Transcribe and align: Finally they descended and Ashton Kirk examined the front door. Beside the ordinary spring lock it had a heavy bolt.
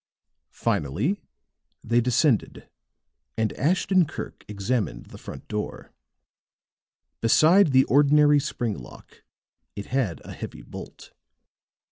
Finally 0.55 1.21
they 1.83 2.01
descended 2.01 2.67
and 3.37 3.53
Ashton 3.53 4.05
Kirk 4.07 4.43
examined 4.47 5.05
the 5.11 5.19
front 5.19 5.47
door. 5.47 5.91
Beside 7.21 7.67
the 7.67 7.83
ordinary 7.83 8.39
spring 8.39 8.79
lock 8.79 9.21
it 9.75 9.85
had 9.85 10.19
a 10.25 10.31
heavy 10.33 10.63
bolt. 10.63 11.11